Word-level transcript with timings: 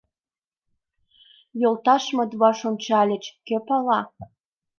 Йолташмыт 1.61 2.31
ваш 2.41 2.59
ончальыч: 2.69 3.23
кӧ 3.47 3.57
пала? 3.67 3.99